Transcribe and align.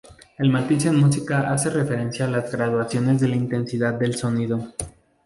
El 0.39 0.49
matiz 0.49 0.87
en 0.87 0.95
música 0.95 1.53
hace 1.53 1.69
referencia 1.69 2.25
a 2.25 2.31
las 2.31 2.51
graduaciones 2.51 3.21
de 3.21 3.27
la 3.27 3.35
intensidad 3.35 3.93
del 3.93 4.15
sonido. 4.15 4.69